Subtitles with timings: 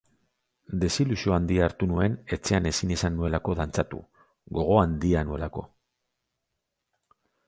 [0.83, 3.99] Desilusio handia hartu nuen etxean ezin izan nuelako dantzatu,
[4.59, 5.67] gogo handia nuelako.